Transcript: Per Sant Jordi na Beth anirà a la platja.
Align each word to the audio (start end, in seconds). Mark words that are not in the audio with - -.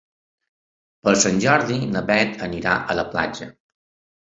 Per 1.07 1.13
Sant 1.25 1.37
Jordi 1.43 1.77
na 1.93 2.03
Beth 2.09 2.43
anirà 2.49 2.75
a 2.95 2.99
la 3.03 3.07
platja. 3.15 3.53